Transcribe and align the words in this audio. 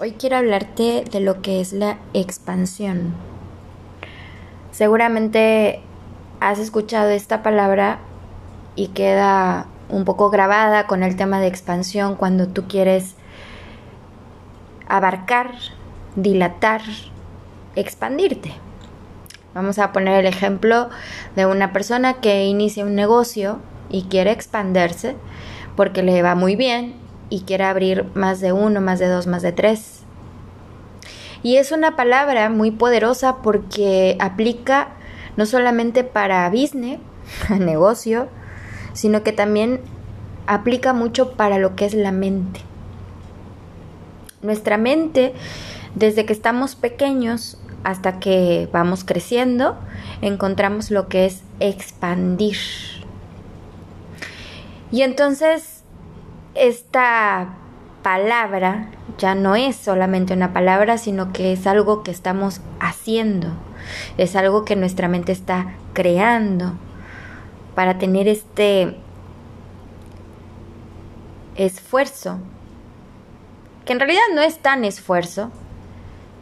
Hoy 0.00 0.12
quiero 0.12 0.36
hablarte 0.36 1.02
de 1.10 1.18
lo 1.18 1.42
que 1.42 1.60
es 1.60 1.72
la 1.72 1.98
expansión. 2.14 3.14
Seguramente 4.70 5.80
has 6.38 6.60
escuchado 6.60 7.10
esta 7.10 7.42
palabra 7.42 7.98
y 8.76 8.88
queda 8.88 9.66
un 9.88 10.04
poco 10.04 10.30
grabada 10.30 10.86
con 10.86 11.02
el 11.02 11.16
tema 11.16 11.40
de 11.40 11.48
expansión 11.48 12.14
cuando 12.14 12.46
tú 12.46 12.68
quieres 12.68 13.16
abarcar, 14.86 15.50
dilatar, 16.14 16.82
expandirte. 17.74 18.52
Vamos 19.52 19.80
a 19.80 19.90
poner 19.90 20.20
el 20.20 20.26
ejemplo 20.26 20.90
de 21.34 21.46
una 21.46 21.72
persona 21.72 22.20
que 22.20 22.44
inicia 22.44 22.84
un 22.84 22.94
negocio 22.94 23.58
y 23.90 24.04
quiere 24.04 24.30
expandirse 24.30 25.16
porque 25.74 26.04
le 26.04 26.22
va 26.22 26.36
muy 26.36 26.54
bien 26.54 27.07
y 27.30 27.40
quiere 27.42 27.64
abrir 27.64 28.06
más 28.14 28.40
de 28.40 28.52
uno, 28.52 28.80
más 28.80 28.98
de 28.98 29.08
dos, 29.08 29.26
más 29.26 29.42
de 29.42 29.52
tres. 29.52 30.00
Y 31.42 31.56
es 31.56 31.72
una 31.72 31.96
palabra 31.96 32.50
muy 32.50 32.70
poderosa 32.70 33.36
porque 33.42 34.16
aplica 34.20 34.88
no 35.36 35.46
solamente 35.46 36.02
para 36.04 36.48
business, 36.50 36.98
negocio, 37.58 38.28
sino 38.92 39.22
que 39.22 39.32
también 39.32 39.80
aplica 40.46 40.92
mucho 40.92 41.32
para 41.32 41.58
lo 41.58 41.76
que 41.76 41.84
es 41.84 41.94
la 41.94 42.10
mente. 42.10 42.60
Nuestra 44.42 44.78
mente, 44.78 45.34
desde 45.94 46.26
que 46.26 46.32
estamos 46.32 46.74
pequeños 46.74 47.58
hasta 47.84 48.18
que 48.18 48.68
vamos 48.72 49.04
creciendo, 49.04 49.76
encontramos 50.22 50.90
lo 50.90 51.08
que 51.08 51.26
es 51.26 51.42
expandir. 51.60 52.56
Y 54.90 55.02
entonces 55.02 55.77
esta 56.54 57.54
palabra 58.02 58.90
ya 59.18 59.34
no 59.34 59.56
es 59.56 59.76
solamente 59.76 60.32
una 60.32 60.52
palabra, 60.52 60.98
sino 60.98 61.32
que 61.32 61.52
es 61.52 61.66
algo 61.66 62.02
que 62.02 62.10
estamos 62.10 62.60
haciendo, 62.80 63.48
es 64.16 64.36
algo 64.36 64.64
que 64.64 64.76
nuestra 64.76 65.08
mente 65.08 65.32
está 65.32 65.74
creando 65.92 66.74
para 67.74 67.98
tener 67.98 68.28
este 68.28 68.96
esfuerzo, 71.56 72.38
que 73.84 73.92
en 73.92 74.00
realidad 74.00 74.22
no 74.34 74.42
es 74.42 74.58
tan 74.58 74.84
esfuerzo, 74.84 75.50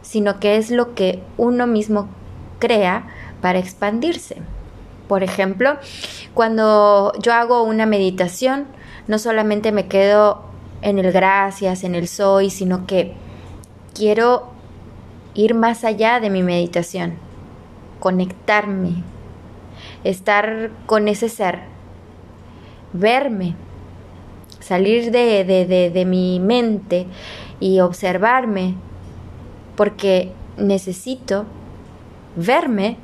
sino 0.01 0.39
que 0.39 0.57
es 0.57 0.71
lo 0.71 0.95
que 0.95 1.21
uno 1.37 1.67
mismo 1.67 2.07
crea 2.59 3.07
para 3.41 3.59
expandirse. 3.59 4.37
Por 5.07 5.23
ejemplo, 5.23 5.77
cuando 6.33 7.13
yo 7.19 7.33
hago 7.33 7.63
una 7.63 7.85
meditación, 7.85 8.67
no 9.07 9.19
solamente 9.19 9.71
me 9.71 9.87
quedo 9.87 10.41
en 10.81 10.99
el 10.99 11.11
gracias, 11.11 11.83
en 11.83 11.95
el 11.95 12.07
soy, 12.07 12.49
sino 12.49 12.85
que 12.85 13.13
quiero 13.93 14.49
ir 15.33 15.53
más 15.53 15.83
allá 15.83 16.19
de 16.19 16.29
mi 16.29 16.43
meditación, 16.43 17.15
conectarme, 17.99 19.03
estar 20.03 20.71
con 20.85 21.07
ese 21.07 21.29
ser, 21.29 21.59
verme, 22.93 23.55
salir 24.59 25.11
de, 25.11 25.43
de, 25.43 25.89
de 25.89 26.05
mi 26.05 26.39
mente 26.39 27.07
y 27.59 27.79
observarme, 27.79 28.75
porque 29.75 30.31
necesito 30.57 31.45
verme 32.35 32.97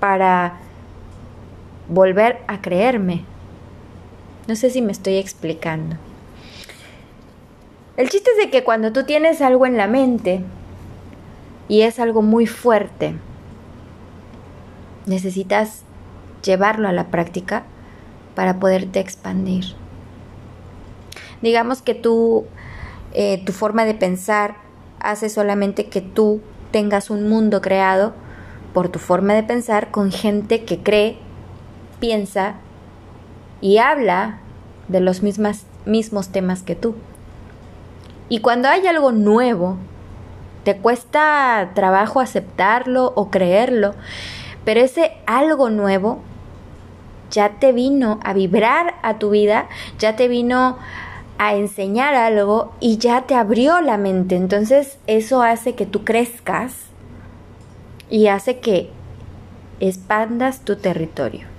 para 0.00 0.58
volver 1.88 2.42
a 2.46 2.60
creerme. 2.60 3.24
No 4.46 4.56
sé 4.56 4.70
si 4.70 4.82
me 4.82 4.92
estoy 4.92 5.16
explicando. 5.16 5.96
El 7.96 8.08
chiste 8.10 8.30
es 8.32 8.44
de 8.44 8.50
que 8.50 8.64
cuando 8.64 8.92
tú 8.92 9.04
tienes 9.04 9.40
algo 9.40 9.66
en 9.66 9.76
la 9.76 9.86
mente 9.86 10.42
y 11.68 11.82
es 11.82 11.98
algo 11.98 12.22
muy 12.22 12.46
fuerte, 12.46 13.14
necesitas 15.06 15.82
llevarlo 16.42 16.88
a 16.88 16.92
la 16.92 17.08
práctica 17.08 17.64
para 18.34 18.58
poderte 18.58 19.00
expandir. 19.00 19.64
Digamos 21.40 21.82
que 21.82 21.94
tú, 21.94 22.46
eh, 23.12 23.42
tu 23.44 23.52
forma 23.52 23.84
de 23.84 23.94
pensar 23.94 24.56
hace 24.98 25.28
solamente 25.28 25.86
que 25.86 26.00
tú 26.00 26.40
tengas 26.70 27.10
un 27.10 27.28
mundo 27.28 27.60
creado 27.60 28.12
por 28.72 28.88
tu 28.88 28.98
forma 28.98 29.34
de 29.34 29.44
pensar 29.44 29.90
con 29.90 30.10
gente 30.10 30.64
que 30.64 30.82
cree, 30.82 31.16
piensa 32.00 32.56
y 33.64 33.78
habla 33.78 34.40
de 34.88 35.00
los 35.00 35.22
mismos 35.22 36.28
temas 36.28 36.62
que 36.62 36.74
tú. 36.74 36.94
Y 38.28 38.40
cuando 38.40 38.68
hay 38.68 38.86
algo 38.86 39.10
nuevo, 39.10 39.78
te 40.64 40.76
cuesta 40.76 41.70
trabajo 41.74 42.20
aceptarlo 42.20 43.14
o 43.16 43.30
creerlo, 43.30 43.94
pero 44.66 44.80
ese 44.80 45.12
algo 45.24 45.70
nuevo 45.70 46.18
ya 47.30 47.58
te 47.58 47.72
vino 47.72 48.20
a 48.22 48.34
vibrar 48.34 48.96
a 49.00 49.18
tu 49.18 49.30
vida, 49.30 49.66
ya 49.98 50.14
te 50.14 50.28
vino 50.28 50.76
a 51.38 51.54
enseñar 51.54 52.14
algo 52.14 52.74
y 52.80 52.98
ya 52.98 53.22
te 53.22 53.34
abrió 53.34 53.80
la 53.80 53.96
mente. 53.96 54.36
Entonces 54.36 54.98
eso 55.06 55.42
hace 55.42 55.74
que 55.74 55.86
tú 55.86 56.04
crezcas 56.04 56.74
y 58.10 58.26
hace 58.26 58.58
que 58.58 58.90
expandas 59.80 60.66
tu 60.66 60.76
territorio. 60.76 61.53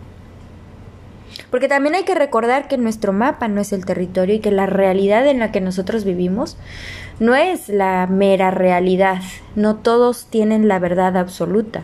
Porque 1.56 1.70
también 1.70 1.96
hay 1.96 2.04
que 2.04 2.16
recordar 2.16 2.68
que 2.68 2.78
nuestro 2.78 3.14
mapa 3.14 3.48
no 3.48 3.62
es 3.62 3.72
el 3.72 3.86
territorio 3.86 4.36
y 4.36 4.40
que 4.40 4.52
la 4.52 4.66
realidad 4.66 5.26
en 5.26 5.40
la 5.40 5.54
que 5.54 5.62
nosotros 5.62 6.04
vivimos 6.04 6.58
no 7.22 7.34
es 7.34 7.70
la 7.70 8.08
mera 8.08 8.52
realidad. 8.52 9.22
No 9.56 9.78
todos 9.78 10.26
tienen 10.30 10.68
la 10.68 10.80
verdad 10.80 11.16
absoluta. 11.16 11.84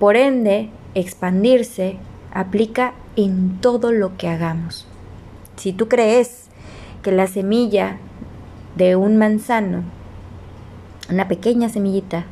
Por 0.00 0.16
ende, 0.16 0.70
expandirse 0.96 1.98
aplica 2.32 2.94
en 3.14 3.60
todo 3.60 3.92
lo 3.92 4.16
que 4.16 4.26
hagamos. 4.26 4.88
Si 5.54 5.72
tú 5.72 5.86
crees 5.86 6.48
que 7.04 7.12
la 7.12 7.28
semilla 7.28 7.98
de 8.74 8.96
un 8.96 9.18
manzano, 9.18 9.84
una 11.08 11.28
pequeña 11.28 11.68
semillita, 11.68 12.24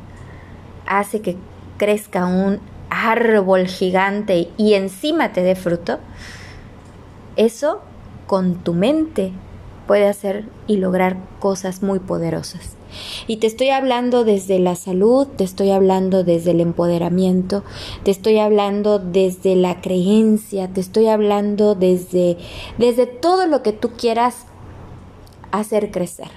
hace 0.85 1.21
que 1.21 1.37
crezca 1.77 2.25
un 2.25 2.59
árbol 2.93 3.67
gigante 3.67 4.49
y 4.57 4.73
encima 4.73 5.33
te 5.33 5.43
dé 5.43 5.55
fruto, 5.55 5.99
eso 7.35 7.81
con 8.27 8.55
tu 8.63 8.73
mente 8.73 9.31
puede 9.87 10.07
hacer 10.07 10.45
y 10.67 10.77
lograr 10.77 11.17
cosas 11.39 11.83
muy 11.83 11.99
poderosas. 11.99 12.77
Y 13.25 13.37
te 13.37 13.47
estoy 13.47 13.69
hablando 13.69 14.23
desde 14.23 14.59
la 14.59 14.75
salud, 14.75 15.27
te 15.27 15.43
estoy 15.43 15.71
hablando 15.71 16.23
desde 16.23 16.51
el 16.51 16.61
empoderamiento, 16.61 17.63
te 18.03 18.11
estoy 18.11 18.37
hablando 18.37 18.99
desde 18.99 19.55
la 19.55 19.81
creencia, 19.81 20.67
te 20.67 20.79
estoy 20.79 21.07
hablando 21.07 21.73
desde, 21.73 22.37
desde 22.77 23.07
todo 23.07 23.47
lo 23.47 23.63
que 23.63 23.73
tú 23.73 23.91
quieras 23.97 24.45
hacer 25.51 25.91
crecer. 25.91 26.29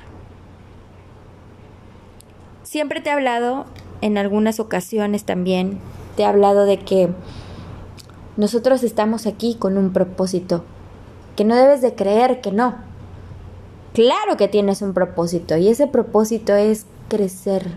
Siempre 2.62 3.00
te 3.00 3.11
he 3.11 3.12
hablado 3.12 3.67
en 4.00 4.19
algunas 4.19 4.59
ocasiones 4.61 5.25
también 5.25 5.78
te 6.16 6.22
he 6.22 6.27
hablado 6.27 6.65
de 6.65 6.78
que 6.78 7.10
nosotros 8.37 8.82
estamos 8.82 9.27
aquí 9.27 9.54
con 9.54 9.78
un 9.78 9.93
propósito, 9.93 10.65
que 11.37 11.44
no 11.44 11.54
debes 11.54 11.82
de 11.82 11.94
creer 11.94 12.41
que 12.41 12.53
no. 12.53 12.75
Claro 13.93 14.37
que 14.37 14.49
tienes 14.49 14.82
un 14.82 14.93
propósito 14.93 15.56
y 15.56 15.69
ese 15.69 15.87
propósito 15.87 16.55
es 16.55 16.87
crecer. 17.09 17.71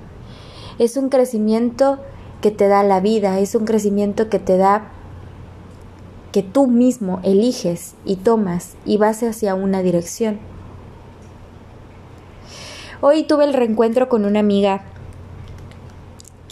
Es 0.79 0.97
un 0.97 1.09
crecimiento 1.09 1.99
que 2.41 2.51
te 2.51 2.67
da 2.67 2.83
la 2.83 2.99
vida, 2.99 3.39
es 3.39 3.55
un 3.55 3.66
crecimiento 3.66 4.29
que 4.29 4.39
te 4.39 4.57
da 4.57 4.91
que 6.31 6.44
tú 6.44 6.67
mismo 6.67 7.19
eliges 7.23 7.95
y 8.05 8.17
tomas 8.17 8.75
y 8.85 8.97
vas 8.97 9.23
hacia 9.23 9.55
una 9.55 9.81
dirección. 9.81 10.39
Hoy 13.01 13.23
tuve 13.23 13.45
el 13.45 13.53
reencuentro 13.53 14.09
con 14.09 14.25
una 14.25 14.41
amiga 14.41 14.84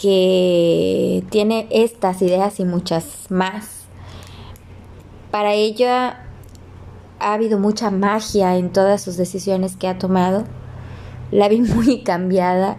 que 0.00 1.24
tiene 1.30 1.66
estas 1.70 2.22
ideas 2.22 2.60
y 2.60 2.64
muchas 2.64 3.30
más. 3.30 3.84
Para 5.30 5.52
ella 5.52 6.24
ha 7.20 7.34
habido 7.34 7.58
mucha 7.58 7.90
magia 7.90 8.56
en 8.56 8.72
todas 8.72 9.02
sus 9.02 9.16
decisiones 9.16 9.76
que 9.76 9.88
ha 9.88 9.98
tomado. 9.98 10.44
La 11.30 11.48
vi 11.48 11.60
muy 11.74 12.02
cambiada. 12.02 12.78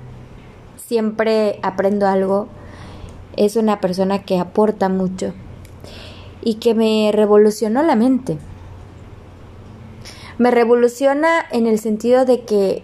Siempre 0.77 1.59
aprendo 1.61 2.07
algo. 2.07 2.47
Es 3.35 3.55
una 3.55 3.79
persona 3.79 4.23
que 4.23 4.39
aporta 4.39 4.89
mucho 4.89 5.33
y 6.41 6.55
que 6.55 6.73
me 6.73 7.11
revolucionó 7.13 7.83
la 7.83 7.95
mente. 7.95 8.37
Me 10.37 10.51
revoluciona 10.51 11.45
en 11.51 11.67
el 11.67 11.79
sentido 11.79 12.25
de 12.25 12.41
que 12.45 12.83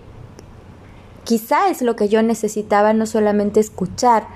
Quizá 1.25 1.69
es 1.69 1.81
lo 1.81 1.95
que 1.95 2.07
yo 2.07 2.21
necesitaba 2.21 2.93
no 2.93 3.05
solamente 3.05 3.59
escuchar, 3.59 4.27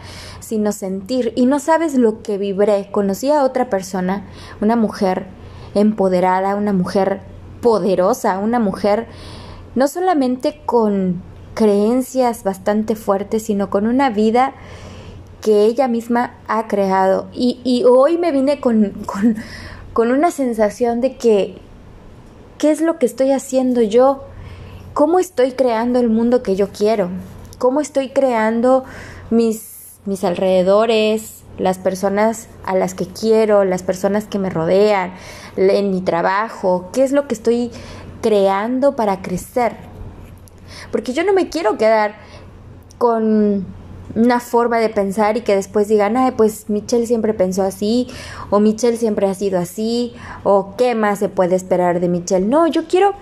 sino 0.41 0.71
sentir. 0.71 1.31
Y 1.35 1.45
no 1.45 1.59
sabes 1.59 1.93
lo 1.93 2.21
que 2.23 2.37
vibré. 2.37 2.89
Conocí 2.91 3.29
a 3.29 3.43
otra 3.43 3.69
persona, 3.69 4.27
una 4.59 4.75
mujer 4.75 5.27
empoderada, 5.75 6.55
una 6.55 6.73
mujer 6.73 7.21
poderosa, 7.61 8.39
una 8.39 8.59
mujer 8.59 9.07
no 9.75 9.87
solamente 9.87 10.61
con 10.65 11.21
creencias 11.53 12.43
bastante 12.43 12.95
fuertes, 12.95 13.43
sino 13.43 13.69
con 13.69 13.85
una 13.85 14.09
vida 14.09 14.53
que 15.41 15.65
ella 15.65 15.87
misma 15.87 16.33
ha 16.47 16.67
creado. 16.67 17.27
Y, 17.33 17.83
hoy 17.87 18.17
me 18.17 18.31
vine 18.31 18.59
con, 18.59 18.91
con, 19.05 19.35
con 19.93 20.11
una 20.11 20.31
sensación 20.31 21.01
de 21.01 21.17
que, 21.17 21.57
¿qué 22.57 22.71
es 22.71 22.81
lo 22.81 22.97
que 22.97 23.05
estoy 23.05 23.31
haciendo 23.31 23.81
yo? 23.81 24.23
¿Cómo 24.99 25.17
estoy 25.17 25.53
creando 25.53 25.97
el 26.01 26.09
mundo 26.09 26.43
que 26.43 26.57
yo 26.57 26.73
quiero? 26.77 27.07
¿Cómo 27.57 27.79
estoy 27.79 28.09
creando 28.09 28.83
mis, 29.29 29.97
mis 30.03 30.25
alrededores, 30.25 31.43
las 31.57 31.77
personas 31.77 32.49
a 32.65 32.75
las 32.75 32.95
que 32.95 33.05
quiero, 33.07 33.63
las 33.63 33.81
personas 33.81 34.25
que 34.25 34.39
me 34.39 34.49
rodean, 34.49 35.13
en 35.55 35.89
mi 35.89 36.01
trabajo? 36.01 36.89
¿Qué 36.91 37.05
es 37.05 37.13
lo 37.13 37.29
que 37.29 37.33
estoy 37.33 37.71
creando 38.21 38.97
para 38.97 39.21
crecer? 39.21 39.77
Porque 40.91 41.13
yo 41.13 41.23
no 41.23 41.31
me 41.31 41.47
quiero 41.47 41.77
quedar 41.77 42.15
con 42.97 43.65
una 44.15 44.39
forma 44.41 44.79
de 44.79 44.89
pensar 44.89 45.37
y 45.37 45.41
que 45.43 45.55
después 45.55 45.87
digan, 45.87 46.17
ay, 46.17 46.33
pues 46.35 46.69
Michelle 46.69 47.07
siempre 47.07 47.33
pensó 47.33 47.63
así, 47.63 48.09
o 48.49 48.59
Michelle 48.59 48.97
siempre 48.97 49.29
ha 49.29 49.33
sido 49.33 49.59
así, 49.59 50.13
o 50.43 50.75
qué 50.75 50.93
más 50.93 51.19
se 51.19 51.29
puede 51.29 51.55
esperar 51.55 52.01
de 52.01 52.09
Michelle. 52.09 52.45
No, 52.45 52.67
yo 52.67 52.85
quiero, 52.89 53.13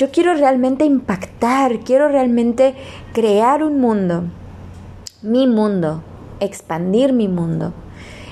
yo 0.00 0.10
quiero 0.10 0.32
realmente 0.32 0.86
impactar, 0.86 1.80
quiero 1.80 2.08
realmente 2.08 2.74
crear 3.12 3.62
un 3.62 3.82
mundo, 3.82 4.24
mi 5.20 5.46
mundo, 5.46 6.02
expandir 6.40 7.12
mi 7.12 7.28
mundo, 7.28 7.74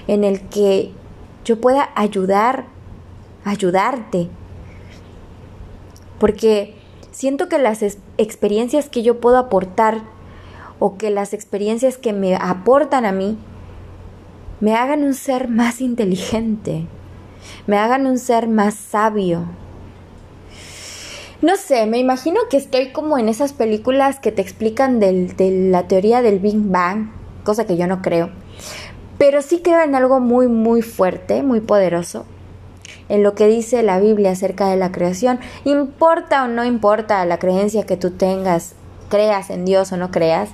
en 0.06 0.24
el 0.24 0.40
que 0.48 0.92
yo 1.44 1.60
pueda 1.60 1.90
ayudar, 1.94 2.64
ayudarte. 3.44 4.30
Porque 6.18 6.74
siento 7.10 7.50
que 7.50 7.58
las 7.58 7.82
experiencias 8.16 8.88
que 8.88 9.02
yo 9.02 9.20
puedo 9.20 9.36
aportar 9.36 10.00
o 10.78 10.96
que 10.96 11.10
las 11.10 11.34
experiencias 11.34 11.98
que 11.98 12.14
me 12.14 12.34
aportan 12.34 13.04
a 13.04 13.12
mí 13.12 13.36
me 14.60 14.74
hagan 14.74 15.04
un 15.04 15.12
ser 15.12 15.48
más 15.48 15.82
inteligente, 15.82 16.86
me 17.66 17.76
hagan 17.76 18.06
un 18.06 18.16
ser 18.16 18.48
más 18.48 18.72
sabio. 18.72 19.67
No 21.40 21.56
sé, 21.56 21.86
me 21.86 21.98
imagino 21.98 22.40
que 22.50 22.56
estoy 22.56 22.90
como 22.90 23.16
en 23.16 23.28
esas 23.28 23.52
películas 23.52 24.18
que 24.18 24.32
te 24.32 24.42
explican 24.42 24.98
de 24.98 25.68
la 25.70 25.86
teoría 25.86 26.20
del 26.20 26.40
Big 26.40 26.56
Bang, 26.56 27.12
cosa 27.44 27.64
que 27.64 27.76
yo 27.76 27.86
no 27.86 28.02
creo, 28.02 28.30
pero 29.18 29.40
sí 29.40 29.60
creo 29.62 29.82
en 29.82 29.94
algo 29.94 30.18
muy, 30.18 30.48
muy 30.48 30.82
fuerte, 30.82 31.44
muy 31.44 31.60
poderoso, 31.60 32.26
en 33.08 33.22
lo 33.22 33.34
que 33.34 33.46
dice 33.46 33.84
la 33.84 34.00
Biblia 34.00 34.32
acerca 34.32 34.68
de 34.68 34.76
la 34.76 34.90
creación. 34.90 35.38
Importa 35.64 36.44
o 36.44 36.48
no 36.48 36.64
importa 36.64 37.24
la 37.24 37.38
creencia 37.38 37.86
que 37.86 37.96
tú 37.96 38.10
tengas 38.10 38.74
creas 39.08 39.50
en 39.50 39.64
Dios 39.64 39.92
o 39.92 39.96
no 39.96 40.10
creas, 40.10 40.50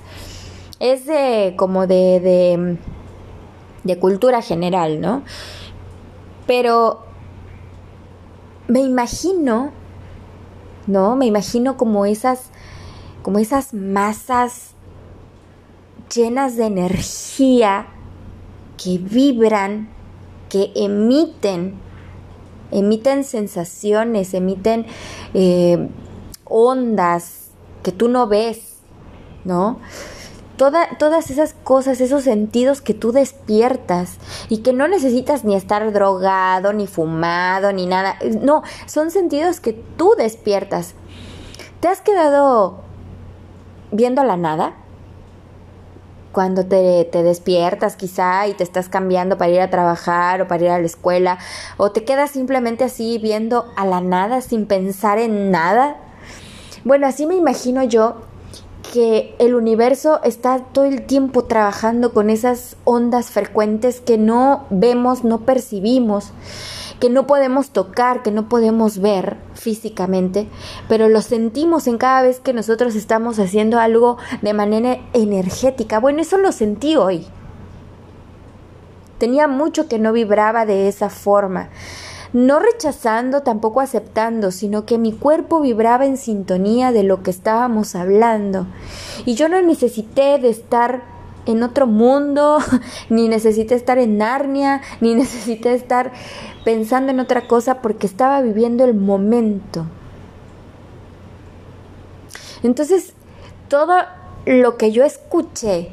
es 0.79 1.05
de 1.05 1.55
como 1.57 1.87
de, 1.87 2.77
de 3.83 3.99
cultura 3.99 4.41
general, 4.41 5.01
¿no? 5.01 5.23
Pero 6.47 7.03
me 8.67 8.81
imagino, 8.81 9.71
¿no? 10.87 11.15
Me 11.15 11.25
imagino 11.25 11.77
como 11.77 12.05
esas, 12.05 12.49
como 13.21 13.39
esas 13.39 13.73
masas 13.73 14.71
llenas 16.13 16.55
de 16.55 16.65
energía 16.65 17.87
que 18.77 18.97
vibran, 18.97 19.89
que 20.49 20.71
emiten, 20.75 21.75
emiten 22.71 23.23
sensaciones, 23.23 24.33
emiten 24.33 24.85
eh, 25.33 25.89
ondas, 26.45 27.49
que 27.83 27.91
tú 27.91 28.07
no 28.09 28.27
ves, 28.27 28.77
¿no? 29.43 29.79
Todas 30.57 31.29
esas 31.29 31.53
cosas, 31.53 32.01
esos 32.01 32.23
sentidos 32.23 32.81
que 32.81 32.93
tú 32.93 33.11
despiertas 33.11 34.17
y 34.49 34.59
que 34.59 34.73
no 34.73 34.87
necesitas 34.87 35.43
ni 35.43 35.55
estar 35.55 35.91
drogado, 35.91 36.73
ni 36.73 36.87
fumado, 36.87 37.71
ni 37.73 37.85
nada. 37.85 38.17
No, 38.41 38.63
son 38.85 39.11
sentidos 39.11 39.59
que 39.59 39.73
tú 39.73 40.13
despiertas. 40.17 40.95
¿Te 41.79 41.87
has 41.87 42.01
quedado 42.01 42.79
viendo 43.91 44.23
la 44.23 44.37
nada? 44.37 44.73
Cuando 46.31 46.65
te, 46.65 47.05
te 47.05 47.23
despiertas 47.23 47.95
quizá 47.95 48.47
y 48.47 48.53
te 48.53 48.63
estás 48.63 48.89
cambiando 48.89 49.37
para 49.37 49.51
ir 49.51 49.61
a 49.61 49.69
trabajar 49.69 50.41
o 50.41 50.47
para 50.47 50.63
ir 50.63 50.69
a 50.69 50.79
la 50.79 50.85
escuela, 50.85 51.37
o 51.77 51.91
te 51.91 52.03
quedas 52.03 52.31
simplemente 52.31 52.83
así 52.83 53.19
viendo 53.19 53.71
a 53.77 53.85
la 53.85 54.01
nada 54.01 54.41
sin 54.41 54.65
pensar 54.65 55.17
en 55.17 55.51
nada. 55.51 55.97
Bueno, 56.83 57.07
así 57.07 57.25
me 57.25 57.35
imagino 57.35 57.83
yo 57.83 58.17
que 58.93 59.35
el 59.39 59.55
universo 59.55 60.19
está 60.23 60.59
todo 60.59 60.85
el 60.85 61.05
tiempo 61.05 61.45
trabajando 61.45 62.13
con 62.13 62.29
esas 62.29 62.77
ondas 62.83 63.29
frecuentes 63.29 64.01
que 64.01 64.17
no 64.17 64.65
vemos, 64.69 65.23
no 65.23 65.41
percibimos, 65.41 66.31
que 66.99 67.09
no 67.09 67.27
podemos 67.27 67.71
tocar, 67.71 68.23
que 68.23 68.31
no 68.31 68.47
podemos 68.47 68.99
ver 68.99 69.37
físicamente, 69.53 70.47
pero 70.87 71.09
lo 71.09 71.21
sentimos 71.21 71.87
en 71.87 71.97
cada 71.97 72.21
vez 72.21 72.39
que 72.39 72.53
nosotros 72.53 72.95
estamos 72.95 73.39
haciendo 73.39 73.79
algo 73.79 74.17
de 74.41 74.53
manera 74.53 74.99
energética. 75.13 75.99
Bueno, 75.99 76.21
eso 76.21 76.37
lo 76.37 76.51
sentí 76.51 76.95
hoy. 76.95 77.27
Tenía 79.17 79.47
mucho 79.47 79.87
que 79.87 79.99
no 79.99 80.13
vibraba 80.13 80.65
de 80.65 80.87
esa 80.87 81.09
forma 81.09 81.69
no 82.35 82.59
rechazando, 82.59 83.43
tampoco 83.43 83.79
aceptando, 83.79 84.51
sino 84.51 84.85
que 84.85 84.97
mi 84.97 85.13
cuerpo 85.13 85.61
vibraba 85.61 86.05
en 86.05 86.17
sintonía 86.17 86.91
de 86.91 87.03
lo 87.03 87.23
que 87.23 87.31
estábamos 87.31 87.95
hablando. 87.95 88.67
Y 89.25 89.35
yo 89.35 89.47
no 89.47 89.61
necesité 89.61 90.37
de 90.37 90.49
estar 90.49 91.03
en 91.45 91.63
otro 91.63 91.87
mundo, 91.87 92.57
ni 93.09 93.29
necesité 93.29 93.75
estar 93.75 93.97
en 93.99 94.17
Narnia, 94.17 94.81
ni 94.99 95.15
necesité 95.15 95.73
estar 95.73 96.11
pensando 96.65 97.13
en 97.13 97.21
otra 97.21 97.47
cosa 97.47 97.81
porque 97.81 98.05
estaba 98.05 98.41
viviendo 98.41 98.83
el 98.83 98.95
momento. 98.95 99.85
Entonces, 102.63 103.13
todo 103.69 103.95
lo 104.45 104.75
que 104.75 104.91
yo 104.91 105.05
escuché, 105.05 105.91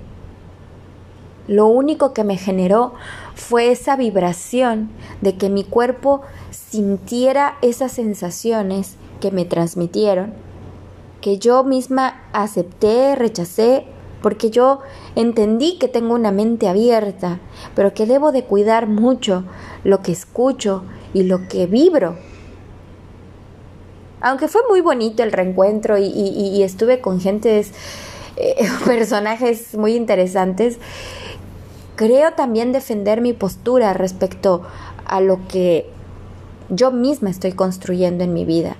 lo 1.46 1.68
único 1.68 2.12
que 2.12 2.24
me 2.24 2.36
generó 2.36 2.94
fue 3.34 3.70
esa 3.70 3.96
vibración 3.96 4.90
de 5.20 5.36
que 5.36 5.48
mi 5.48 5.64
cuerpo 5.64 6.22
sintiera 6.50 7.56
esas 7.62 7.92
sensaciones 7.92 8.96
que 9.20 9.30
me 9.30 9.44
transmitieron, 9.44 10.34
que 11.20 11.38
yo 11.38 11.64
misma 11.64 12.22
acepté, 12.32 13.14
rechacé, 13.14 13.86
porque 14.22 14.50
yo 14.50 14.80
entendí 15.16 15.78
que 15.78 15.88
tengo 15.88 16.14
una 16.14 16.32
mente 16.32 16.68
abierta, 16.68 17.40
pero 17.74 17.92
que 17.92 18.06
debo 18.06 18.32
de 18.32 18.44
cuidar 18.44 18.86
mucho 18.86 19.44
lo 19.84 20.00
que 20.00 20.12
escucho 20.12 20.84
y 21.12 21.24
lo 21.24 21.48
que 21.48 21.66
vibro. 21.66 22.16
Aunque 24.20 24.46
fue 24.46 24.62
muy 24.68 24.80
bonito 24.80 25.24
el 25.24 25.32
reencuentro 25.32 25.98
y, 25.98 26.62
estuve 26.62 27.00
con 27.00 27.20
gentes, 27.20 27.72
eh, 28.36 28.54
personajes 28.86 29.76
muy 29.76 29.96
interesantes, 29.96 30.78
creo 31.96 32.32
también 32.32 32.72
defender 32.72 33.20
mi 33.20 33.32
postura 33.32 33.92
respecto 33.92 34.62
a 35.04 35.20
lo 35.20 35.46
que 35.48 35.86
yo 36.68 36.90
misma 36.90 37.30
estoy 37.30 37.52
construyendo 37.52 38.24
en 38.24 38.32
mi 38.32 38.44
vida. 38.44 38.76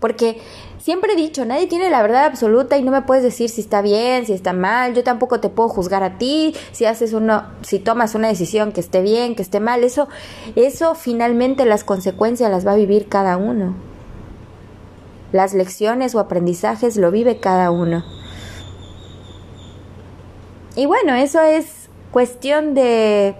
Porque 0.00 0.38
siempre 0.78 1.14
he 1.14 1.16
dicho, 1.16 1.46
nadie 1.46 1.66
tiene 1.66 1.88
la 1.88 2.02
verdad 2.02 2.26
absoluta 2.26 2.76
y 2.76 2.82
no 2.82 2.90
me 2.90 3.02
puedes 3.02 3.22
decir 3.22 3.48
si 3.48 3.62
está 3.62 3.80
bien, 3.80 4.26
si 4.26 4.32
está 4.32 4.52
mal, 4.52 4.92
yo 4.92 5.02
tampoco 5.02 5.40
te 5.40 5.48
puedo 5.48 5.70
juzgar 5.70 6.02
a 6.02 6.18
ti 6.18 6.54
si 6.72 6.84
haces 6.84 7.14
uno 7.14 7.44
si 7.62 7.78
tomas 7.78 8.14
una 8.14 8.28
decisión 8.28 8.72
que 8.72 8.80
esté 8.80 9.00
bien, 9.00 9.34
que 9.34 9.40
esté 9.40 9.60
mal, 9.60 9.82
eso 9.82 10.08
eso 10.56 10.94
finalmente 10.94 11.64
las 11.64 11.84
consecuencias 11.84 12.50
las 12.50 12.66
va 12.66 12.72
a 12.72 12.76
vivir 12.76 13.08
cada 13.08 13.38
uno. 13.38 13.74
Las 15.32 15.54
lecciones 15.54 16.14
o 16.14 16.20
aprendizajes 16.20 16.96
lo 16.96 17.10
vive 17.10 17.38
cada 17.40 17.70
uno. 17.70 18.04
Y 20.76 20.86
bueno, 20.86 21.14
eso 21.14 21.40
es 21.40 21.83
cuestión 22.14 22.74
de, 22.74 23.34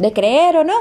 de 0.00 0.12
creer 0.12 0.56
o 0.56 0.64
no. 0.64 0.74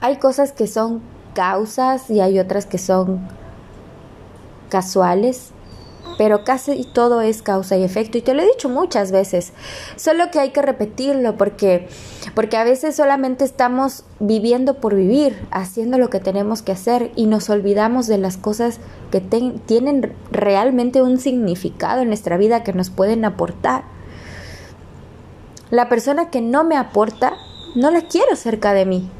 Hay 0.00 0.16
cosas 0.16 0.50
que 0.50 0.66
son 0.66 1.00
causas 1.34 2.10
y 2.10 2.20
hay 2.20 2.40
otras 2.40 2.66
que 2.66 2.78
son 2.78 3.28
casuales 4.70 5.53
pero 6.18 6.44
casi 6.44 6.84
todo 6.84 7.20
es 7.20 7.42
causa 7.42 7.76
y 7.76 7.82
efecto 7.82 8.18
y 8.18 8.22
te 8.22 8.34
lo 8.34 8.42
he 8.42 8.46
dicho 8.46 8.68
muchas 8.68 9.12
veces, 9.12 9.52
solo 9.96 10.30
que 10.30 10.40
hay 10.40 10.50
que 10.50 10.62
repetirlo 10.62 11.36
porque 11.36 11.88
porque 12.34 12.56
a 12.56 12.64
veces 12.64 12.96
solamente 12.96 13.44
estamos 13.44 14.04
viviendo 14.18 14.74
por 14.74 14.94
vivir, 14.94 15.46
haciendo 15.50 15.98
lo 15.98 16.10
que 16.10 16.20
tenemos 16.20 16.62
que 16.62 16.72
hacer 16.72 17.12
y 17.14 17.26
nos 17.26 17.48
olvidamos 17.48 18.06
de 18.06 18.18
las 18.18 18.36
cosas 18.36 18.80
que 19.10 19.20
tienen 19.20 20.12
realmente 20.32 21.02
un 21.02 21.18
significado 21.18 22.02
en 22.02 22.08
nuestra 22.08 22.36
vida 22.36 22.64
que 22.64 22.72
nos 22.72 22.90
pueden 22.90 23.24
aportar. 23.24 23.84
La 25.70 25.88
persona 25.88 26.30
que 26.30 26.40
no 26.40 26.64
me 26.64 26.76
aporta, 26.76 27.34
no 27.76 27.90
la 27.90 28.02
quiero 28.02 28.34
cerca 28.36 28.74
de 28.74 28.86
mí. 28.86 29.10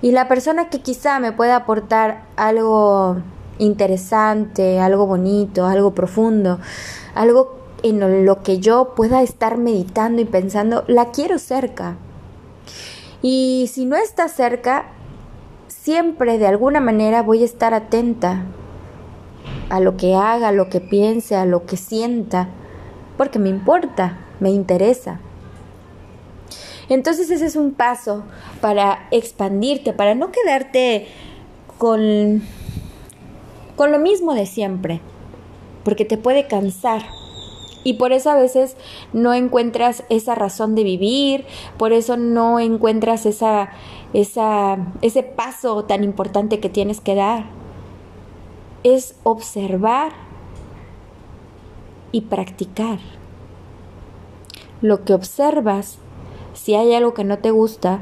Y 0.00 0.12
la 0.12 0.28
persona 0.28 0.70
que 0.70 0.80
quizá 0.80 1.18
me 1.18 1.32
pueda 1.32 1.56
aportar 1.56 2.22
algo 2.36 3.18
interesante, 3.58 4.80
algo 4.80 5.06
bonito, 5.06 5.66
algo 5.66 5.94
profundo, 5.94 6.58
algo 7.14 7.58
en 7.82 8.24
lo 8.24 8.42
que 8.42 8.58
yo 8.58 8.94
pueda 8.96 9.22
estar 9.22 9.58
meditando 9.58 10.20
y 10.20 10.24
pensando, 10.24 10.84
la 10.86 11.10
quiero 11.10 11.38
cerca. 11.38 11.96
Y 13.22 13.68
si 13.72 13.84
no 13.84 13.96
está 13.96 14.28
cerca, 14.28 14.86
siempre 15.68 16.38
de 16.38 16.46
alguna 16.46 16.80
manera 16.80 17.22
voy 17.22 17.42
a 17.42 17.46
estar 17.46 17.74
atenta 17.74 18.44
a 19.70 19.80
lo 19.80 19.96
que 19.96 20.14
haga, 20.14 20.48
a 20.48 20.52
lo 20.52 20.68
que 20.68 20.80
piense, 20.80 21.36
a 21.36 21.44
lo 21.44 21.66
que 21.66 21.76
sienta, 21.76 22.48
porque 23.16 23.38
me 23.38 23.48
importa, 23.48 24.18
me 24.40 24.50
interesa. 24.50 25.20
Entonces 26.88 27.30
ese 27.30 27.46
es 27.46 27.56
un 27.56 27.72
paso 27.72 28.24
para 28.60 29.08
expandirte, 29.10 29.92
para 29.92 30.14
no 30.14 30.32
quedarte 30.32 31.06
con, 31.76 32.42
con 33.78 33.92
lo 33.92 34.00
mismo 34.00 34.34
de 34.34 34.44
siempre, 34.44 35.00
porque 35.84 36.04
te 36.04 36.18
puede 36.18 36.48
cansar. 36.48 37.02
Y 37.84 37.94
por 37.94 38.12
eso 38.12 38.28
a 38.28 38.34
veces 38.34 38.76
no 39.12 39.32
encuentras 39.34 40.02
esa 40.08 40.34
razón 40.34 40.74
de 40.74 40.82
vivir, 40.82 41.46
por 41.78 41.92
eso 41.92 42.16
no 42.16 42.58
encuentras 42.58 43.24
esa, 43.24 43.70
esa, 44.12 44.78
ese 45.00 45.22
paso 45.22 45.84
tan 45.84 46.02
importante 46.02 46.58
que 46.58 46.68
tienes 46.68 47.00
que 47.00 47.14
dar. 47.14 47.44
Es 48.82 49.14
observar 49.22 50.10
y 52.10 52.22
practicar. 52.22 52.98
Lo 54.80 55.04
que 55.04 55.14
observas, 55.14 55.98
si 56.52 56.74
hay 56.74 56.94
algo 56.94 57.14
que 57.14 57.22
no 57.22 57.38
te 57.38 57.52
gusta 57.52 58.00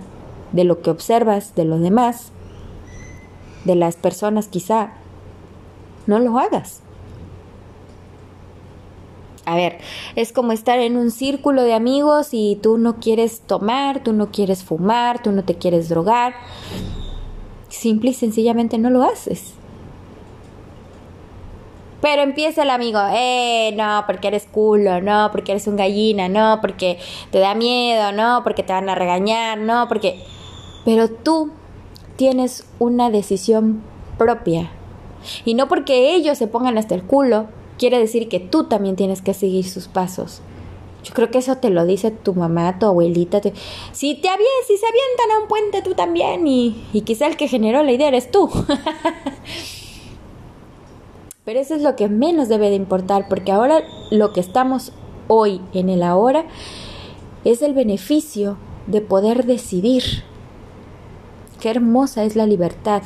de 0.52 0.64
lo 0.64 0.80
que 0.80 0.88
observas 0.88 1.54
de 1.54 1.66
los 1.66 1.83
demás, 1.83 2.33
de 3.66 3.75
las 3.75 3.97
personas 3.97 4.49
quizá, 4.49 4.95
no 6.06 6.18
lo 6.18 6.38
hagas. 6.38 6.82
A 9.46 9.54
ver, 9.54 9.78
es 10.16 10.32
como 10.32 10.50
estar 10.50 10.80
en 10.80 10.96
un 10.96 11.12
círculo 11.12 11.62
de 11.62 11.72
amigos 11.72 12.30
y 12.32 12.58
tú 12.60 12.78
no 12.78 12.96
quieres 12.96 13.40
tomar, 13.40 14.02
tú 14.02 14.12
no 14.12 14.32
quieres 14.32 14.64
fumar, 14.64 15.22
tú 15.22 15.30
no 15.30 15.44
te 15.44 15.54
quieres 15.54 15.88
drogar. 15.88 16.34
Simple 17.68 18.10
y 18.10 18.14
sencillamente 18.14 18.76
no 18.76 18.90
lo 18.90 19.04
haces. 19.04 19.54
Pero 22.00 22.22
empieza 22.22 22.64
el 22.64 22.70
amigo, 22.70 22.98
eh, 23.12 23.72
no, 23.76 24.02
porque 24.06 24.28
eres 24.28 24.46
culo, 24.46 25.00
no, 25.00 25.30
porque 25.30 25.52
eres 25.52 25.66
un 25.66 25.76
gallina, 25.76 26.28
no, 26.28 26.58
porque 26.60 26.98
te 27.30 27.38
da 27.38 27.54
miedo, 27.54 28.12
no, 28.12 28.42
porque 28.42 28.62
te 28.62 28.72
van 28.72 28.88
a 28.88 28.94
regañar, 28.94 29.58
no, 29.58 29.86
porque... 29.88 30.22
Pero 30.84 31.08
tú 31.08 31.50
tienes 32.16 32.64
una 32.78 33.10
decisión 33.10 33.82
propia. 34.18 34.70
Y 35.45 35.54
no 35.54 35.68
porque 35.68 36.14
ellos 36.14 36.38
se 36.38 36.47
pongan 36.47 36.78
hasta 36.78 36.95
el 36.95 37.02
culo, 37.02 37.47
quiere 37.78 37.99
decir 37.99 38.28
que 38.28 38.40
tú 38.40 38.64
también 38.64 38.97
tienes 38.97 39.23
que 39.23 39.35
seguir 39.35 39.68
sus 39.68 39.88
pasos. 39.88 40.40
Yo 41.04 41.14
creo 41.14 41.30
que 41.30 41.38
eso 41.38 41.56
te 41.56 41.71
lo 41.71 41.87
dice 41.87 42.11
tu 42.11 42.35
mamá, 42.35 42.80
tu 42.80 42.87
abuelita. 42.87 43.40
Si 43.40 44.14
te 44.16 44.28
si 44.66 44.76
se 44.76 44.87
avientan 44.87 45.30
a 45.37 45.42
un 45.42 45.49
puente, 45.49 45.83
tú 45.83 45.95
también. 45.95 46.47
Y, 46.49 46.85
y 46.92 47.02
quizá 47.02 47.28
el 47.28 47.37
que 47.37 47.47
generó 47.47 47.85
la 47.85 47.92
idea 47.92 48.09
eres 48.09 48.30
tú. 48.30 48.50
Pero 51.45 51.61
eso 51.61 51.76
es 51.76 51.83
lo 51.83 51.95
que 51.95 52.09
menos 52.09 52.49
debe 52.49 52.71
de 52.71 52.75
importar, 52.75 53.28
porque 53.28 53.52
ahora 53.52 53.85
lo 54.11 54.33
que 54.33 54.40
estamos 54.40 54.92
hoy 55.28 55.61
en 55.75 55.90
el 55.90 56.02
ahora 56.02 56.45
es 57.45 57.62
el 57.62 57.73
beneficio 57.73 58.59
de 58.88 59.00
poder 59.00 59.47
decidir. 59.47 60.02
Qué 61.61 61.71
hermosa 61.71 62.25
es 62.25 62.35
la 62.35 62.47
libertad. 62.47 63.02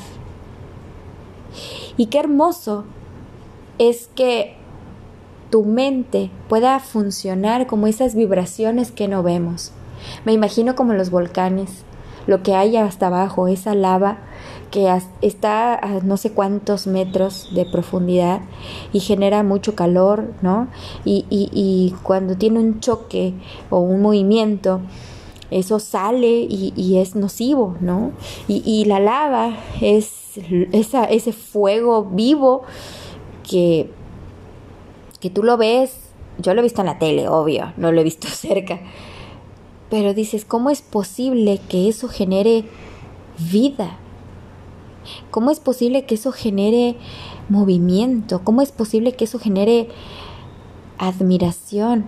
Y 2.00 2.06
qué 2.06 2.18
hermoso 2.18 2.84
es 3.76 4.08
que 4.14 4.54
tu 5.50 5.64
mente 5.64 6.30
pueda 6.48 6.80
funcionar 6.80 7.66
como 7.66 7.86
esas 7.88 8.14
vibraciones 8.14 8.90
que 8.90 9.06
no 9.06 9.22
vemos. 9.22 9.72
Me 10.24 10.32
imagino 10.32 10.74
como 10.74 10.94
los 10.94 11.10
volcanes, 11.10 11.84
lo 12.26 12.42
que 12.42 12.54
hay 12.54 12.78
hasta 12.78 13.08
abajo, 13.08 13.48
esa 13.48 13.74
lava 13.74 14.16
que 14.70 14.90
está 15.20 15.74
a 15.74 16.00
no 16.00 16.16
sé 16.16 16.32
cuántos 16.32 16.86
metros 16.86 17.50
de 17.54 17.66
profundidad 17.66 18.40
y 18.94 19.00
genera 19.00 19.42
mucho 19.42 19.74
calor, 19.74 20.32
¿no? 20.40 20.68
Y, 21.04 21.26
y, 21.28 21.94
cuando 22.02 22.34
tiene 22.34 22.60
un 22.60 22.80
choque 22.80 23.34
o 23.68 23.80
un 23.80 24.00
movimiento, 24.00 24.80
eso 25.50 25.78
sale 25.80 26.46
y, 26.48 26.96
es 26.96 27.14
nocivo, 27.14 27.76
¿no? 27.80 28.12
Y, 28.48 28.86
la 28.86 29.00
lava 29.00 29.54
es 29.82 30.19
ese 30.36 31.32
fuego 31.32 32.04
vivo 32.04 32.62
que 33.48 33.90
que 35.20 35.30
tú 35.30 35.42
lo 35.42 35.56
ves, 35.56 36.10
yo 36.38 36.54
lo 36.54 36.60
he 36.60 36.64
visto 36.64 36.80
en 36.80 36.86
la 36.86 36.98
tele, 36.98 37.28
obvio, 37.28 37.72
no 37.76 37.92
lo 37.92 38.00
he 38.00 38.04
visto 38.04 38.26
cerca, 38.28 38.80
pero 39.90 40.14
dices, 40.14 40.44
¿cómo 40.44 40.70
es 40.70 40.82
posible 40.82 41.60
que 41.68 41.88
eso 41.88 42.08
genere 42.08 42.64
vida? 43.52 43.98
¿Cómo 45.30 45.50
es 45.50 45.60
posible 45.60 46.04
que 46.04 46.14
eso 46.14 46.32
genere 46.32 46.96
movimiento? 47.48 48.42
¿Cómo 48.44 48.62
es 48.62 48.70
posible 48.70 49.12
que 49.12 49.24
eso 49.24 49.38
genere 49.38 49.88
admiración 50.98 52.06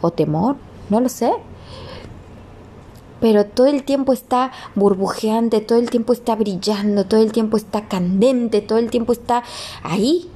o 0.00 0.10
temor? 0.10 0.56
No 0.90 1.00
lo 1.00 1.08
sé. 1.08 1.32
Pero 3.24 3.46
todo 3.46 3.68
el 3.68 3.84
tiempo 3.84 4.12
está 4.12 4.52
burbujeante, 4.74 5.62
todo 5.62 5.78
el 5.78 5.88
tiempo 5.88 6.12
está 6.12 6.36
brillando, 6.36 7.06
todo 7.06 7.22
el 7.22 7.32
tiempo 7.32 7.56
está 7.56 7.88
candente, 7.88 8.60
todo 8.60 8.76
el 8.76 8.90
tiempo 8.90 9.14
está 9.14 9.42
ahí, 9.82 10.28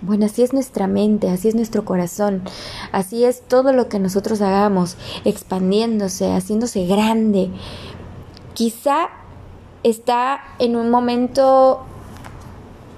bueno, 0.00 0.26
así 0.26 0.42
es 0.42 0.52
nuestra 0.52 0.88
mente, 0.88 1.30
así 1.30 1.46
es 1.46 1.54
nuestro 1.54 1.84
corazón, 1.84 2.42
así 2.90 3.24
es 3.24 3.42
todo 3.42 3.72
lo 3.72 3.88
que 3.88 4.00
nosotros 4.00 4.40
hagamos, 4.40 4.96
expandiéndose, 5.24 6.32
haciéndose 6.32 6.86
grande. 6.86 7.50
Quizá 8.54 9.06
está 9.84 10.40
en 10.58 10.74
un 10.74 10.90
momento 10.90 11.84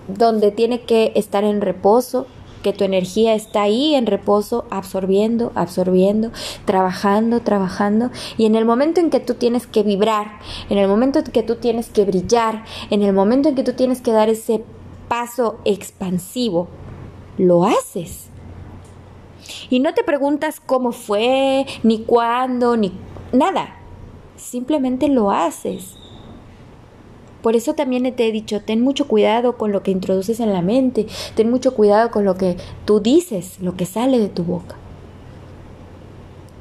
donde 0.08 0.50
tiene 0.50 0.86
que 0.86 1.12
estar 1.14 1.44
en 1.44 1.60
reposo, 1.60 2.26
que 2.62 2.72
tu 2.72 2.84
energía 2.84 3.34
está 3.34 3.62
ahí 3.62 3.94
en 3.94 4.06
reposo, 4.06 4.64
absorbiendo, 4.70 5.52
absorbiendo, 5.54 6.30
trabajando, 6.64 7.40
trabajando, 7.40 8.10
y 8.36 8.46
en 8.46 8.54
el 8.54 8.64
momento 8.64 9.00
en 9.00 9.10
que 9.10 9.20
tú 9.20 9.34
tienes 9.34 9.66
que 9.66 9.82
vibrar, 9.82 10.38
en 10.68 10.78
el 10.78 10.88
momento 10.88 11.20
en 11.20 11.26
que 11.26 11.42
tú 11.42 11.56
tienes 11.56 11.88
que 11.88 12.04
brillar, 12.04 12.64
en 12.90 13.02
el 13.02 13.12
momento 13.12 13.48
en 13.48 13.54
que 13.54 13.64
tú 13.64 13.72
tienes 13.72 14.00
que 14.00 14.12
dar 14.12 14.28
ese 14.28 14.62
paso 15.08 15.58
expansivo, 15.64 16.68
lo 17.38 17.64
haces. 17.64 18.28
Y 19.68 19.80
no 19.80 19.94
te 19.94 20.04
preguntas 20.04 20.60
cómo 20.60 20.92
fue, 20.92 21.66
ni 21.82 22.00
cuándo, 22.04 22.76
ni 22.76 22.92
nada. 23.32 23.76
Simplemente 24.36 25.08
lo 25.08 25.30
haces. 25.30 25.99
Por 27.42 27.56
eso 27.56 27.74
también 27.74 28.14
te 28.14 28.28
he 28.28 28.32
dicho, 28.32 28.60
ten 28.62 28.82
mucho 28.82 29.08
cuidado 29.08 29.56
con 29.56 29.72
lo 29.72 29.82
que 29.82 29.90
introduces 29.90 30.40
en 30.40 30.52
la 30.52 30.62
mente, 30.62 31.06
ten 31.34 31.50
mucho 31.50 31.74
cuidado 31.74 32.10
con 32.10 32.24
lo 32.24 32.36
que 32.36 32.56
tú 32.84 33.00
dices, 33.00 33.60
lo 33.60 33.76
que 33.76 33.86
sale 33.86 34.18
de 34.18 34.28
tu 34.28 34.44
boca. 34.44 34.76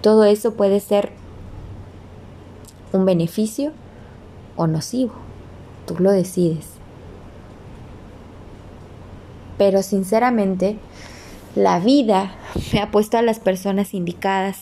Todo 0.01 0.23
eso 0.23 0.53
puede 0.53 0.79
ser 0.79 1.11
un 2.93 3.05
beneficio 3.05 3.73
o 4.55 4.67
nocivo. 4.67 5.13
Tú 5.85 5.95
lo 5.99 6.11
decides. 6.11 6.67
Pero 9.57 9.83
sinceramente, 9.83 10.77
la 11.55 11.79
vida 11.79 12.31
me 12.71 12.79
ha 12.79 12.91
puesto 12.91 13.17
a 13.17 13.21
las 13.21 13.39
personas 13.39 13.93
indicadas 13.93 14.59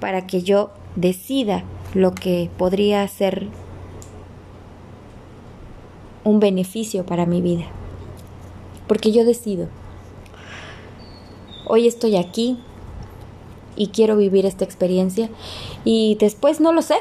para 0.00 0.26
que 0.26 0.42
yo 0.42 0.70
decida 0.96 1.64
lo 1.94 2.14
que 2.14 2.50
podría 2.58 3.06
ser 3.08 3.48
un 6.24 6.40
beneficio 6.40 7.04
para 7.04 7.26
mi 7.26 7.40
vida. 7.40 7.64
Porque 8.86 9.12
yo 9.12 9.24
decido. 9.24 9.68
Hoy 11.66 11.86
estoy 11.86 12.16
aquí 12.16 12.58
y 13.76 13.88
quiero 13.88 14.16
vivir 14.16 14.46
esta 14.46 14.64
experiencia 14.64 15.30
y 15.84 16.16
después 16.20 16.60
no 16.60 16.72
lo 16.72 16.82
sé. 16.82 16.96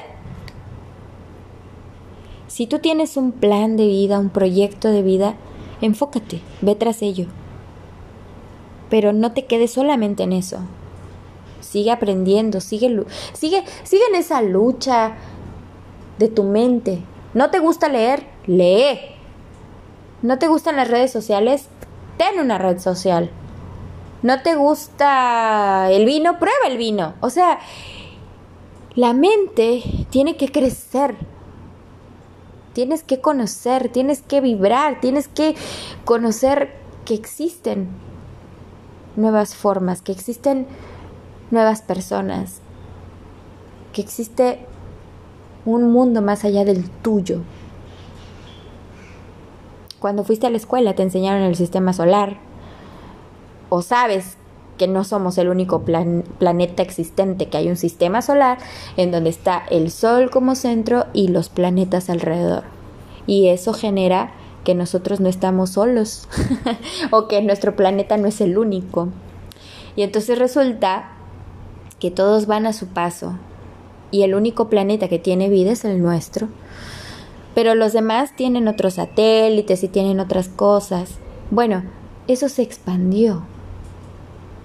Si 2.48 2.68
tú 2.68 2.80
tienes 2.80 3.18
un 3.18 3.32
plan 3.32 3.78
de 3.78 3.88
vida, 3.88 4.20
un 4.20 4.30
proyecto 4.30 4.90
de 4.90 5.01
vida, 5.01 5.36
Enfócate, 5.82 6.42
ve 6.62 6.75
tras 6.75 7.01
ello. 7.01 7.25
Pero 8.90 9.13
no 9.13 9.34
te 9.34 9.46
quedes 9.46 9.72
solamente 9.72 10.24
en 10.24 10.32
eso. 10.32 10.60
Sigue 11.60 11.90
aprendiendo, 11.90 12.62
sigue, 12.62 13.04
sigue, 13.34 13.63
sigue 13.84 14.04
en 14.10 14.16
esa 14.16 14.44
lucha 14.44 15.13
de 16.20 16.28
tu 16.28 16.44
mente. 16.44 17.01
¿No 17.34 17.50
te 17.50 17.60
gusta 17.60 17.90
leer? 17.90 18.28
Lee. 18.46 19.00
¿No 20.22 20.38
te 20.38 20.48
gustan 20.48 20.75
las 20.75 20.88
redes 20.88 21.12
sociales? 21.12 21.66
Ten 22.18 22.40
una 22.40 22.58
red 22.58 22.80
social. 22.80 23.32
¿No 24.22 24.42
te 24.44 24.56
gusta 24.56 25.92
el 25.92 26.06
vino? 26.06 26.38
Prueba 26.38 26.68
el 26.68 26.78
vino. 26.78 27.16
O 27.22 27.32
sea, 27.32 27.60
la 28.94 29.13
mente 29.13 29.82
tiene 30.12 30.38
que 30.38 30.51
crecer. 30.51 31.16
Tienes 32.74 33.04
que 33.04 33.20
conocer, 33.20 33.90
tienes 33.90 34.22
que 34.22 34.42
vibrar, 34.42 35.01
tienes 35.01 35.28
que 35.28 35.56
conocer 36.06 36.75
que 37.04 37.16
existen 37.16 37.90
nuevas 39.16 39.56
formas, 39.56 40.01
que 40.01 40.12
existen 40.12 40.68
nuevas 41.50 41.82
personas, 41.82 42.62
que 43.92 44.01
existe 44.01 44.66
un 45.66 45.92
mundo 45.92 46.22
más 46.22 46.46
allá 46.46 46.63
del 46.63 46.90
tuyo. 46.90 47.42
Cuando 50.01 50.24
fuiste 50.24 50.48
a 50.48 50.50
la 50.50 50.58
escuela 50.58 50.96
te 50.96 51.03
enseñaron 51.03 51.43
el 51.43 51.55
sistema 51.55 51.93
solar, 51.93 52.38
o 53.70 53.84
sabes 53.84 54.36
que 54.79 54.88
no 54.88 55.03
somos 55.03 55.38
el 55.38 55.48
único 55.48 55.84
planeta 55.84 56.81
existente, 56.81 57.50
que 57.50 57.58
hay 57.58 57.70
un 57.70 57.77
sistema 57.77 58.24
solar 58.24 58.58
en 58.98 59.12
donde 59.12 59.29
está 59.29 59.62
el 59.70 59.91
Sol 59.91 60.31
como 60.31 60.55
centro 60.55 61.05
y 61.13 61.27
los 61.27 61.50
planetas 61.50 62.10
alrededor. 62.10 62.63
Y 63.27 63.50
eso 63.50 63.74
genera 63.74 64.34
que 64.63 64.74
nosotros 64.74 65.20
no 65.20 65.29
estamos 65.29 65.70
solos 65.70 66.27
o 67.12 67.27
que 67.27 67.43
nuestro 67.43 67.75
planeta 67.75 68.17
no 68.17 68.27
es 68.27 68.41
el 68.41 68.58
único. 68.58 69.10
Y 69.96 70.01
entonces 70.01 70.39
resulta 70.39 71.12
que 72.00 72.10
todos 72.10 72.48
van 72.48 72.65
a 72.65 72.74
su 72.74 72.88
paso 72.88 73.36
y 74.10 74.24
el 74.24 74.34
único 74.34 74.67
planeta 74.67 75.08
que 75.08 75.20
tiene 75.20 75.48
vida 75.48 75.74
es 75.74 75.86
el 75.86 76.01
nuestro. 76.01 76.48
Pero 77.62 77.75
los 77.75 77.94
demás 77.94 78.36
tienen 78.36 78.68
otros 78.68 78.96
satélites 78.96 79.84
y 79.84 79.88
tienen 79.88 80.20
otras 80.20 80.50
cosas. 80.50 81.20
Bueno, 81.51 81.84
eso 82.27 82.50
se 82.50 82.63
expandió. 82.63 83.44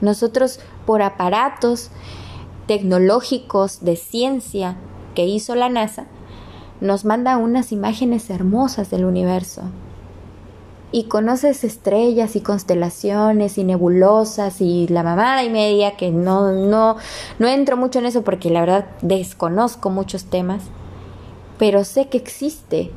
Nosotros 0.01 0.61
por 0.87 1.03
aparatos 1.03 1.91
tecnológicos 2.67 3.85
de 3.85 3.97
ciencia 3.97 4.79
que 5.15 5.27
hizo 5.27 5.55
la 5.57 5.69
NASA, 5.69 6.07
nos 6.81 7.05
manda 7.05 7.37
unas 7.37 7.71
imágenes 7.71 8.31
hermosas 8.31 8.89
del 8.89 9.05
universo. 9.05 9.65
Y 10.91 11.05
conoces 11.05 11.65
estrellas 11.65 12.35
y 12.35 12.41
constelaciones 12.41 13.59
y 13.59 13.65
nebulosas 13.65 14.63
y 14.63 14.89
la 14.89 15.03
mamada 15.03 15.45
y 15.45 15.51
media, 15.51 15.99
que 15.99 16.11
no, 16.11 16.51
no, 16.51 16.97
no 17.39 17.47
entro 17.47 17.77
mucho 17.77 17.99
en 17.99 18.07
eso 18.07 18.25
porque 18.25 18.49
la 18.49 18.61
verdad 18.61 18.87
desconozco 19.03 19.91
muchos 19.91 20.25
temas, 20.25 20.63
pero 21.59 21.85
sé 21.85 22.09
que 22.09 22.19
existe 22.19 22.91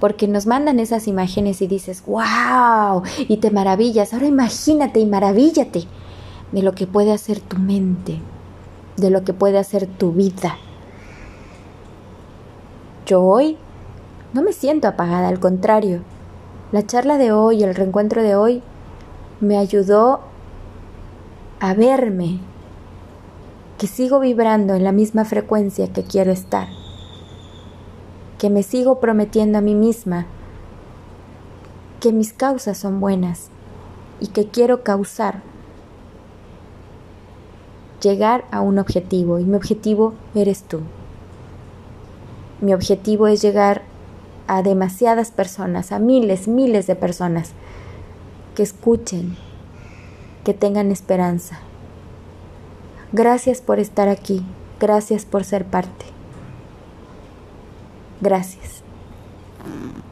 porque 0.00 0.26
nos 0.26 0.46
mandan 0.46 0.80
esas 0.80 1.06
imágenes 1.06 1.60
y 1.60 1.66
dices, 1.66 2.02
wow, 2.06 3.02
y 3.28 3.36
te 3.36 3.50
maravillas. 3.50 4.14
Ahora 4.14 4.26
imagínate 4.26 4.98
y 4.98 5.06
maravíllate 5.06 5.84
de 6.52 6.62
lo 6.62 6.72
que 6.72 6.86
puede 6.86 7.12
hacer 7.12 7.38
tu 7.40 7.58
mente, 7.58 8.18
de 8.96 9.10
lo 9.10 9.24
que 9.24 9.34
puede 9.34 9.58
hacer 9.58 9.86
tu 9.86 10.12
vida. 10.12 10.56
Yo 13.04 13.22
hoy 13.22 13.58
no 14.32 14.42
me 14.42 14.52
siento 14.52 14.88
apagada, 14.88 15.28
al 15.28 15.38
contrario. 15.38 16.00
La 16.72 16.86
charla 16.86 17.18
de 17.18 17.32
hoy, 17.32 17.62
el 17.62 17.74
reencuentro 17.74 18.22
de 18.22 18.36
hoy, 18.36 18.62
me 19.40 19.58
ayudó 19.58 20.20
a 21.58 21.74
verme, 21.74 22.38
que 23.76 23.86
sigo 23.86 24.18
vibrando 24.20 24.74
en 24.74 24.84
la 24.84 24.92
misma 24.92 25.24
frecuencia 25.24 25.92
que 25.92 26.04
quiero 26.04 26.30
estar 26.30 26.79
que 28.40 28.48
me 28.48 28.62
sigo 28.62 29.00
prometiendo 29.00 29.58
a 29.58 29.60
mí 29.60 29.74
misma 29.74 30.24
que 32.00 32.10
mis 32.10 32.32
causas 32.32 32.78
son 32.78 32.98
buenas 32.98 33.50
y 34.18 34.28
que 34.28 34.46
quiero 34.46 34.82
causar 34.82 35.42
llegar 38.00 38.46
a 38.50 38.62
un 38.62 38.78
objetivo 38.78 39.38
y 39.38 39.44
mi 39.44 39.56
objetivo 39.56 40.14
eres 40.34 40.62
tú. 40.62 40.80
Mi 42.62 42.72
objetivo 42.72 43.26
es 43.26 43.42
llegar 43.42 43.82
a 44.46 44.62
demasiadas 44.62 45.32
personas, 45.32 45.92
a 45.92 45.98
miles, 45.98 46.48
miles 46.48 46.86
de 46.86 46.96
personas 46.96 47.50
que 48.54 48.62
escuchen, 48.62 49.36
que 50.44 50.54
tengan 50.54 50.90
esperanza. 50.90 51.58
Gracias 53.12 53.60
por 53.60 53.78
estar 53.78 54.08
aquí, 54.08 54.42
gracias 54.80 55.26
por 55.26 55.44
ser 55.44 55.66
parte. 55.66 56.19
Gracias. 58.20 58.82